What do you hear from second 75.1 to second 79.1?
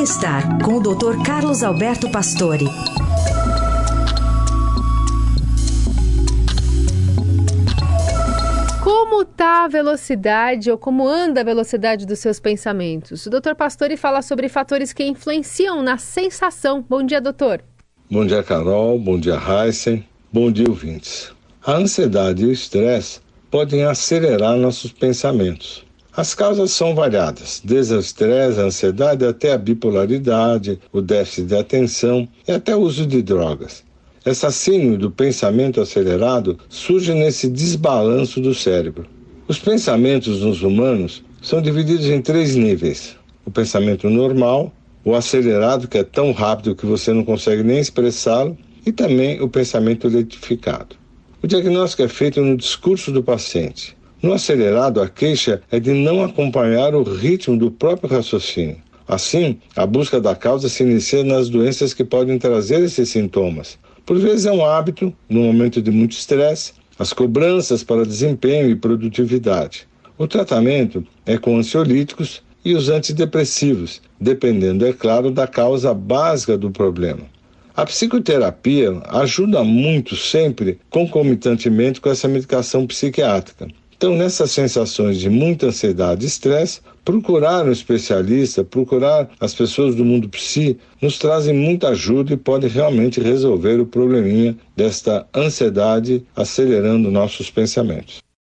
da causa básica do problema. A psicoterapia